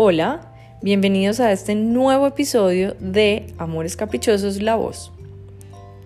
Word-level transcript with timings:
Hola, 0.00 0.52
bienvenidos 0.80 1.40
a 1.40 1.50
este 1.50 1.74
nuevo 1.74 2.28
episodio 2.28 2.94
de 3.00 3.52
Amores 3.58 3.96
Caprichosos 3.96 4.62
La 4.62 4.76
Voz. 4.76 5.10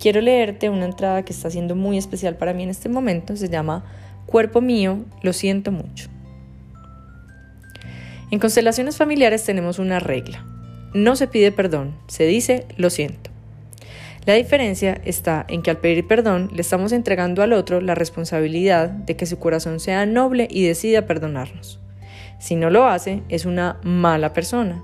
Quiero 0.00 0.22
leerte 0.22 0.70
una 0.70 0.86
entrada 0.86 1.26
que 1.26 1.34
está 1.34 1.50
siendo 1.50 1.76
muy 1.76 1.98
especial 1.98 2.38
para 2.38 2.54
mí 2.54 2.62
en 2.62 2.70
este 2.70 2.88
momento, 2.88 3.36
se 3.36 3.50
llama 3.50 3.84
Cuerpo 4.24 4.62
mío, 4.62 5.04
lo 5.20 5.34
siento 5.34 5.72
mucho. 5.72 6.08
En 8.30 8.38
constelaciones 8.38 8.96
familiares 8.96 9.44
tenemos 9.44 9.78
una 9.78 10.00
regla. 10.00 10.42
No 10.94 11.14
se 11.14 11.26
pide 11.26 11.52
perdón, 11.52 11.94
se 12.06 12.24
dice 12.24 12.64
lo 12.78 12.88
siento. 12.88 13.28
La 14.24 14.32
diferencia 14.32 15.02
está 15.04 15.44
en 15.50 15.60
que 15.60 15.68
al 15.68 15.76
pedir 15.76 16.06
perdón 16.06 16.48
le 16.54 16.62
estamos 16.62 16.92
entregando 16.92 17.42
al 17.42 17.52
otro 17.52 17.82
la 17.82 17.94
responsabilidad 17.94 18.88
de 18.88 19.16
que 19.16 19.26
su 19.26 19.38
corazón 19.38 19.80
sea 19.80 20.06
noble 20.06 20.48
y 20.50 20.64
decida 20.64 21.04
perdonarnos. 21.04 21.81
Si 22.42 22.56
no 22.56 22.70
lo 22.70 22.86
hace, 22.86 23.22
es 23.28 23.46
una 23.46 23.78
mala 23.84 24.32
persona. 24.32 24.82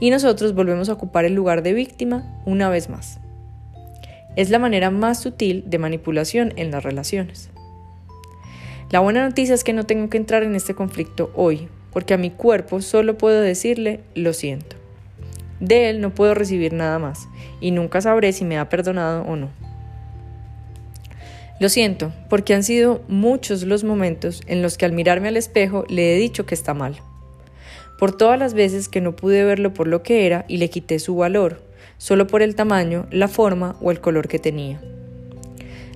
Y 0.00 0.08
nosotros 0.08 0.54
volvemos 0.54 0.88
a 0.88 0.94
ocupar 0.94 1.26
el 1.26 1.34
lugar 1.34 1.62
de 1.62 1.74
víctima 1.74 2.24
una 2.46 2.70
vez 2.70 2.88
más. 2.88 3.20
Es 4.36 4.48
la 4.48 4.58
manera 4.58 4.90
más 4.90 5.20
sutil 5.20 5.64
de 5.66 5.78
manipulación 5.78 6.54
en 6.56 6.70
las 6.70 6.82
relaciones. 6.82 7.50
La 8.90 9.00
buena 9.00 9.22
noticia 9.22 9.54
es 9.54 9.64
que 9.64 9.74
no 9.74 9.84
tengo 9.84 10.08
que 10.08 10.16
entrar 10.16 10.44
en 10.44 10.54
este 10.54 10.74
conflicto 10.74 11.30
hoy, 11.34 11.68
porque 11.92 12.14
a 12.14 12.18
mi 12.18 12.30
cuerpo 12.30 12.80
solo 12.80 13.18
puedo 13.18 13.42
decirle 13.42 14.00
lo 14.14 14.32
siento. 14.32 14.76
De 15.60 15.90
él 15.90 16.00
no 16.00 16.14
puedo 16.14 16.32
recibir 16.32 16.72
nada 16.72 16.98
más 16.98 17.28
y 17.60 17.70
nunca 17.70 18.00
sabré 18.00 18.32
si 18.32 18.46
me 18.46 18.56
ha 18.56 18.70
perdonado 18.70 19.24
o 19.24 19.36
no. 19.36 19.50
Lo 21.60 21.68
siento, 21.68 22.12
porque 22.28 22.54
han 22.54 22.64
sido 22.64 23.02
muchos 23.08 23.62
los 23.62 23.84
momentos 23.84 24.42
en 24.46 24.60
los 24.60 24.76
que 24.76 24.86
al 24.86 24.92
mirarme 24.92 25.28
al 25.28 25.36
espejo 25.36 25.84
le 25.88 26.14
he 26.14 26.18
dicho 26.18 26.46
que 26.46 26.54
está 26.54 26.74
mal. 26.74 27.00
Por 27.98 28.16
todas 28.16 28.38
las 28.38 28.54
veces 28.54 28.88
que 28.88 29.00
no 29.00 29.14
pude 29.14 29.44
verlo 29.44 29.72
por 29.72 29.86
lo 29.86 30.02
que 30.02 30.26
era 30.26 30.44
y 30.48 30.56
le 30.56 30.68
quité 30.68 30.98
su 30.98 31.14
valor, 31.14 31.62
solo 31.96 32.26
por 32.26 32.42
el 32.42 32.56
tamaño, 32.56 33.06
la 33.10 33.28
forma 33.28 33.76
o 33.80 33.90
el 33.92 34.00
color 34.00 34.26
que 34.26 34.40
tenía. 34.40 34.80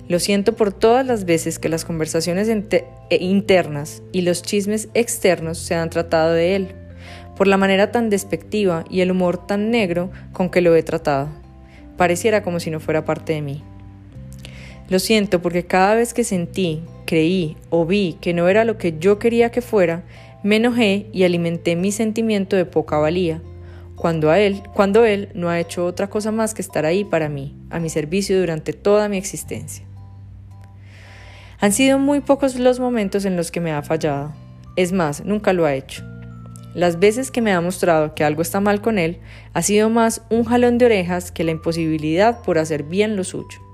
Lo 0.07 0.19
siento 0.19 0.55
por 0.55 0.71
todas 0.73 1.05
las 1.05 1.25
veces 1.25 1.59
que 1.59 1.69
las 1.69 1.85
conversaciones 1.85 2.49
e 2.49 3.17
internas 3.17 4.01
y 4.11 4.21
los 4.21 4.41
chismes 4.41 4.89
externos 4.93 5.59
se 5.59 5.75
han 5.75 5.89
tratado 5.89 6.33
de 6.33 6.55
él 6.55 6.75
por 7.39 7.47
la 7.47 7.55
manera 7.55 7.89
tan 7.89 8.09
despectiva 8.09 8.83
y 8.89 8.99
el 8.99 9.11
humor 9.11 9.47
tan 9.47 9.71
negro 9.71 10.11
con 10.33 10.49
que 10.49 10.59
lo 10.59 10.75
he 10.75 10.83
tratado. 10.83 11.29
Pareciera 11.95 12.43
como 12.43 12.59
si 12.59 12.69
no 12.69 12.81
fuera 12.81 13.05
parte 13.05 13.31
de 13.31 13.41
mí. 13.41 13.63
Lo 14.89 14.97
siento 14.97 15.41
porque 15.41 15.65
cada 15.65 15.95
vez 15.95 16.13
que 16.15 16.23
sentí, 16.23 16.81
creí 17.05 17.57
o 17.69 17.85
vi 17.85 18.17
que 18.19 18.33
no 18.33 18.47
era 18.47 18.65
lo 18.65 18.77
que 18.77 18.97
yo 18.99 19.19
quería 19.19 19.51
que 19.51 19.61
fuera, 19.61 20.03
me 20.41 20.55
enojé 20.55 21.07
y 21.11 21.23
alimenté 21.23 21.75
mi 21.75 21.91
sentimiento 21.91 22.55
de 22.55 22.65
poca 22.65 22.97
valía, 22.97 23.41
cuando 23.95 24.31
a 24.31 24.39
él, 24.39 24.63
cuando 24.73 25.05
él 25.05 25.29
no 25.35 25.49
ha 25.49 25.59
hecho 25.59 25.85
otra 25.85 26.09
cosa 26.09 26.31
más 26.31 26.53
que 26.53 26.61
estar 26.61 26.85
ahí 26.85 27.03
para 27.03 27.29
mí, 27.29 27.55
a 27.69 27.79
mi 27.79 27.89
servicio 27.89 28.39
durante 28.39 28.73
toda 28.73 29.09
mi 29.09 29.17
existencia. 29.17 29.85
Han 31.59 31.73
sido 31.73 31.99
muy 31.99 32.21
pocos 32.21 32.57
los 32.57 32.79
momentos 32.79 33.25
en 33.25 33.35
los 33.35 33.51
que 33.51 33.59
me 33.59 33.73
ha 33.73 33.83
fallado. 33.83 34.33
Es 34.75 34.93
más, 34.93 35.25
nunca 35.25 35.51
lo 35.51 35.65
ha 35.65 35.73
hecho. 35.73 36.03
Las 36.73 36.99
veces 36.99 37.31
que 37.31 37.41
me 37.41 37.51
ha 37.51 37.59
mostrado 37.59 38.15
que 38.15 38.23
algo 38.23 38.41
está 38.41 38.61
mal 38.61 38.81
con 38.81 38.97
él, 38.97 39.19
ha 39.53 39.61
sido 39.61 39.89
más 39.89 40.21
un 40.29 40.45
jalón 40.45 40.77
de 40.77 40.85
orejas 40.85 41.31
que 41.31 41.43
la 41.43 41.51
imposibilidad 41.51 42.41
por 42.43 42.57
hacer 42.57 42.83
bien 42.83 43.17
lo 43.17 43.25
suyo. 43.25 43.68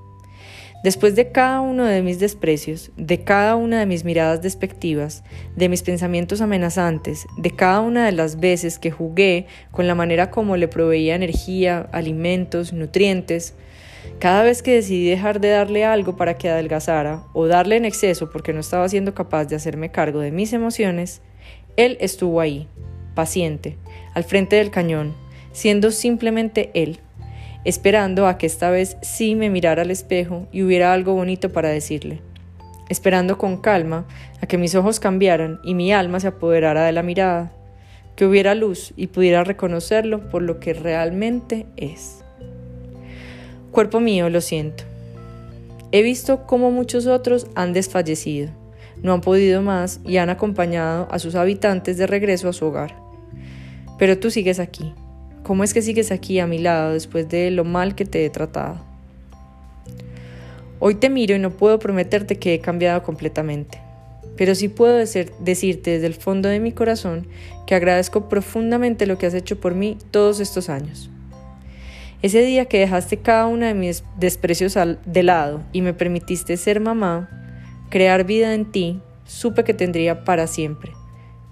Después 0.86 1.16
de 1.16 1.32
cada 1.32 1.62
uno 1.62 1.84
de 1.86 2.04
mis 2.04 2.20
desprecios, 2.20 2.92
de 2.96 3.24
cada 3.24 3.56
una 3.56 3.80
de 3.80 3.88
mis 3.88 4.06
miradas 4.06 4.44
despectivas, 4.44 5.24
de 5.56 5.68
mis 5.68 5.82
pensamientos 5.82 6.42
amenazantes, 6.42 7.26
de 7.38 7.50
cada 7.50 7.82
una 7.82 8.06
de 8.06 8.12
las 8.12 8.40
veces 8.40 8.78
que 8.78 8.92
jugué 8.92 9.48
con 9.72 9.88
la 9.88 9.96
manera 9.96 10.30
como 10.30 10.58
le 10.58 10.68
proveía 10.68 11.16
energía, 11.16 11.90
alimentos, 11.92 12.72
nutrientes, 12.72 13.56
cada 14.20 14.44
vez 14.44 14.62
que 14.62 14.76
decidí 14.76 15.10
dejar 15.10 15.42
de 15.42 15.50
darle 15.50 15.86
algo 15.86 16.18
para 16.18 16.38
que 16.38 16.50
adelgazara 16.50 17.24
o 17.34 17.48
darle 17.48 17.78
en 17.78 17.86
exceso 17.86 18.30
porque 18.30 18.54
no 18.54 18.60
estaba 18.60 18.88
siendo 18.88 19.16
capaz 19.16 19.46
de 19.46 19.56
hacerme 19.56 19.90
cargo 19.90 20.20
de 20.20 20.32
mis 20.32 20.54
emociones, 20.54 21.24
él 21.78 21.98
estuvo 22.00 22.42
ahí, 22.42 22.68
paciente, 23.16 23.76
al 24.14 24.24
frente 24.24 24.58
del 24.58 24.70
cañón, 24.70 25.16
siendo 25.52 25.90
simplemente 25.90 26.70
él, 26.76 27.00
esperando 27.66 28.28
a 28.28 28.38
que 28.38 28.46
esta 28.46 28.70
vez 28.70 28.96
sí 29.02 29.36
me 29.36 29.50
mirara 29.50 29.82
al 29.82 29.92
espejo 29.92 30.48
y 30.52 30.64
hubiera 30.64 30.94
algo 30.94 31.14
bonito 31.14 31.52
para 31.52 31.70
decirle, 31.70 32.22
esperando 32.90 33.38
con 33.38 33.58
calma 33.58 34.06
a 34.42 34.46
que 34.46 34.60
mis 34.60 34.76
ojos 34.76 35.00
cambiaran 35.00 35.60
y 35.64 35.74
mi 35.74 35.92
alma 35.92 36.20
se 36.20 36.28
apoderara 36.28 36.86
de 36.86 36.92
la 36.92 37.04
mirada, 37.04 37.52
que 38.16 38.26
hubiera 38.26 38.56
luz 38.56 38.94
y 38.96 39.08
pudiera 39.08 39.44
reconocerlo 39.44 40.30
por 40.30 40.44
lo 40.44 40.60
que 40.60 40.74
realmente 40.74 41.66
es. 41.76 42.24
Cuerpo 43.72 44.00
mío, 44.00 44.30
lo 44.30 44.40
siento. 44.40 44.86
He 45.92 46.02
visto 46.02 46.46
cómo 46.46 46.72
muchos 46.72 47.08
otros 47.08 47.48
han 47.56 47.74
desfallecido, 47.74 48.50
no 49.02 49.14
han 49.14 49.22
podido 49.22 49.62
más 49.62 50.00
y 50.06 50.18
han 50.18 50.30
acompañado 50.30 51.08
a 51.12 51.20
sus 51.20 51.36
habitantes 51.36 51.98
de 51.98 52.08
regreso 52.08 52.48
a 52.48 52.54
su 52.54 52.66
hogar. 52.66 52.96
Pero 53.98 54.18
tú 54.18 54.30
sigues 54.30 54.60
aquí. 54.60 54.94
¿Cómo 55.46 55.64
es 55.64 55.76
que 55.76 55.84
sigues 55.84 56.12
aquí 56.12 56.40
a 56.40 56.48
mi 56.48 56.58
lado 56.58 56.94
después 56.94 57.30
de 57.30 57.52
lo 57.52 57.64
mal 57.64 57.94
que 57.94 58.04
te 58.04 58.26
he 58.26 58.32
tratado? 58.32 58.80
Hoy 60.80 60.96
te 60.96 61.12
miro 61.12 61.36
y 61.36 61.40
no 61.40 61.52
puedo 61.52 61.78
prometerte 61.78 62.38
que 62.38 62.56
he 62.56 62.60
cambiado 62.60 63.04
completamente, 63.04 63.80
pero 64.38 64.56
sí 64.56 64.70
puedo 64.70 64.96
decirte 64.96 65.92
desde 65.92 66.08
el 66.08 66.16
fondo 66.16 66.50
de 66.50 66.60
mi 66.60 66.72
corazón 66.72 67.28
que 67.68 67.76
agradezco 67.76 68.28
profundamente 68.28 69.06
lo 69.06 69.20
que 69.20 69.28
has 69.28 69.36
hecho 69.36 69.60
por 69.60 69.76
mí 69.76 70.00
todos 70.10 70.40
estos 70.40 70.68
años. 70.68 71.12
Ese 72.24 72.42
día 72.42 72.66
que 72.66 72.80
dejaste 72.80 73.18
cada 73.18 73.46
uno 73.46 73.68
de 73.68 73.76
mis 73.76 74.04
desprecios 74.18 74.76
de 75.06 75.22
lado 75.22 75.62
y 75.72 75.84
me 75.84 75.94
permitiste 75.94 76.58
ser 76.58 76.80
mamá, 76.80 77.30
crear 77.92 78.24
vida 78.24 78.56
en 78.56 78.72
ti, 78.72 79.00
supe 79.26 79.64
que 79.64 79.76
tendría 79.76 80.24
para 80.24 80.48
siempre 80.48 80.94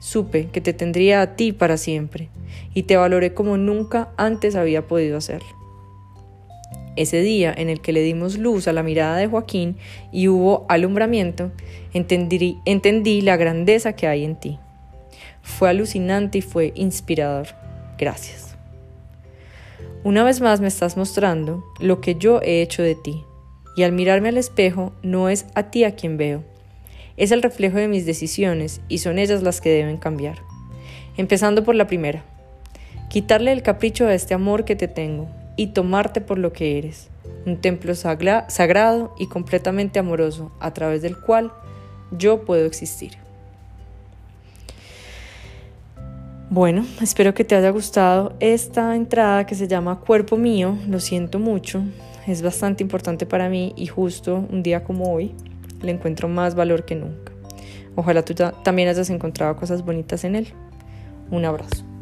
Supe 0.03 0.49
que 0.49 0.59
te 0.59 0.73
tendría 0.73 1.21
a 1.21 1.37
ti 1.37 1.53
para 1.53 1.77
siempre 1.77 2.27
y 2.73 2.83
te 2.83 2.97
valoré 2.97 3.33
como 3.33 3.55
nunca 3.55 4.11
antes 4.17 4.57
había 4.57 4.85
podido 4.85 5.15
hacerlo. 5.15 5.47
Ese 6.97 7.21
día 7.21 7.53
en 7.55 7.69
el 7.69 7.79
que 7.79 7.93
le 7.93 8.01
dimos 8.01 8.37
luz 8.37 8.67
a 8.67 8.73
la 8.73 8.83
mirada 8.83 9.15
de 9.15 9.27
Joaquín 9.27 9.77
y 10.11 10.27
hubo 10.27 10.65
alumbramiento, 10.67 11.53
entendí, 11.93 12.57
entendí 12.65 13.21
la 13.21 13.37
grandeza 13.37 13.93
que 13.93 14.07
hay 14.07 14.25
en 14.25 14.35
ti. 14.35 14.59
Fue 15.41 15.69
alucinante 15.69 16.39
y 16.39 16.41
fue 16.41 16.73
inspirador. 16.75 17.47
Gracias. 17.97 18.57
Una 20.03 20.25
vez 20.25 20.41
más 20.41 20.59
me 20.59 20.67
estás 20.67 20.97
mostrando 20.97 21.63
lo 21.79 22.01
que 22.01 22.15
yo 22.15 22.41
he 22.41 22.61
hecho 22.61 22.83
de 22.83 22.95
ti, 22.95 23.23
y 23.77 23.83
al 23.83 23.93
mirarme 23.93 24.27
al 24.27 24.37
espejo 24.37 24.91
no 25.01 25.29
es 25.29 25.45
a 25.55 25.71
ti 25.71 25.85
a 25.85 25.95
quien 25.95 26.17
veo, 26.17 26.43
es 27.17 27.31
el 27.31 27.43
reflejo 27.43 27.77
de 27.77 27.87
mis 27.87 28.05
decisiones 28.05 28.81
y 28.87 28.99
son 28.99 29.19
ellas 29.19 29.43
las 29.43 29.61
que 29.61 29.69
deben 29.69 29.97
cambiar. 29.97 30.39
Empezando 31.17 31.63
por 31.63 31.75
la 31.75 31.87
primera. 31.87 32.23
Quitarle 33.09 33.51
el 33.51 33.61
capricho 33.61 34.07
a 34.07 34.13
este 34.13 34.33
amor 34.33 34.65
que 34.65 34.75
te 34.75 34.87
tengo 34.87 35.27
y 35.55 35.67
tomarte 35.67 36.21
por 36.21 36.39
lo 36.39 36.53
que 36.53 36.77
eres. 36.77 37.09
Un 37.45 37.57
templo 37.57 37.93
sagrado 37.95 39.13
y 39.19 39.27
completamente 39.27 39.99
amoroso 39.99 40.51
a 40.59 40.73
través 40.73 41.01
del 41.01 41.19
cual 41.19 41.51
yo 42.11 42.45
puedo 42.45 42.65
existir. 42.65 43.13
Bueno, 46.49 46.85
espero 47.01 47.33
que 47.33 47.43
te 47.43 47.55
haya 47.55 47.69
gustado 47.69 48.33
esta 48.39 48.95
entrada 48.95 49.45
que 49.45 49.55
se 49.55 49.67
llama 49.67 49.99
Cuerpo 49.99 50.37
Mío. 50.37 50.77
Lo 50.87 50.99
siento 50.99 51.39
mucho. 51.39 51.83
Es 52.27 52.41
bastante 52.41 52.83
importante 52.83 53.25
para 53.25 53.49
mí 53.49 53.73
y 53.75 53.87
justo 53.87 54.47
un 54.49 54.63
día 54.63 54.83
como 54.83 55.13
hoy 55.13 55.35
le 55.83 55.91
encuentro 55.91 56.27
más 56.27 56.55
valor 56.55 56.85
que 56.85 56.95
nunca. 56.95 57.31
Ojalá 57.95 58.25
tú 58.25 58.33
también 58.63 58.89
hayas 58.89 59.09
encontrado 59.09 59.55
cosas 59.55 59.85
bonitas 59.85 60.23
en 60.23 60.35
él. 60.35 60.47
Un 61.29 61.45
abrazo. 61.45 61.92